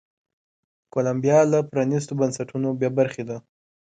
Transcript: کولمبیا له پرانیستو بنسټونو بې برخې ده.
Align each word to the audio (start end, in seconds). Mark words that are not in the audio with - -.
کولمبیا 0.93 1.39
له 1.51 1.59
پرانیستو 1.71 2.13
بنسټونو 2.19 2.69
بې 2.79 2.89
برخې 2.97 3.23
ده. 3.29 3.37